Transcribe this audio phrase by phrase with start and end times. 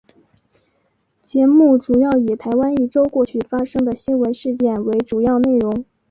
[1.21, 5.85] 节目主要以台湾一周过去发生的新闻事件为主要内容。